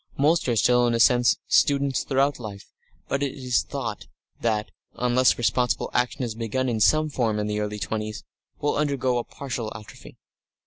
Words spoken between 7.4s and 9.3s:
the early twenties, will undergoes a